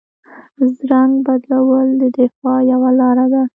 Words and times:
رنګ 0.89 1.11
بدلول 1.25 1.87
د 2.01 2.03
دفاع 2.17 2.57
یوه 2.71 2.89
لاره 2.99 3.25
ده 3.33 3.43